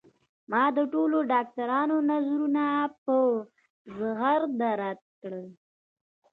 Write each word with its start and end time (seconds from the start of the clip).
ما 0.51 0.63
د 0.77 0.79
ټولو 0.93 1.17
ډاکترانو 1.31 1.95
نظرونه 2.11 2.65
په 3.05 3.15
زغرده 3.97 4.69
رد 4.81 4.99
کړل 5.19 5.47